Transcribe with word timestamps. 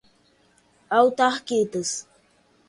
autarquias 0.99 1.91